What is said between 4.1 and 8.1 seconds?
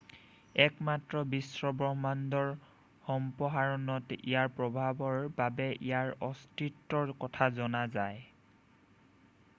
ইয়াৰ প্ৰভাৱৰ বাবেই ইয়াৰ অস্তিত্বৰ কথা জনা